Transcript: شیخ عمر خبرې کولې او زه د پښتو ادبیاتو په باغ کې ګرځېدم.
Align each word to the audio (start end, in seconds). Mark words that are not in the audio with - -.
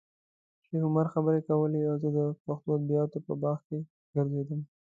شیخ 0.65 0.81
عمر 0.87 1.07
خبرې 1.13 1.41
کولې 1.49 1.81
او 1.89 1.95
زه 2.01 2.09
د 2.17 2.19
پښتو 2.45 2.69
ادبیاتو 2.77 3.17
په 3.27 3.33
باغ 3.41 3.57
کې 3.67 3.77
ګرځېدم. 4.13 4.61